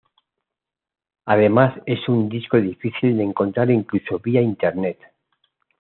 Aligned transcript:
Además 1.27 1.79
es 1.85 2.09
un 2.09 2.27
disco 2.27 2.57
difícil 2.57 3.17
de 3.17 3.23
encontrar 3.23 3.69
incluso 3.69 4.17
vía 4.17 4.41
internet. 4.41 4.97